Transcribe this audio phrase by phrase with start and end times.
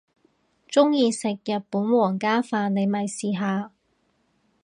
[0.67, 3.71] 鍾意食日本皇家飯你咪試下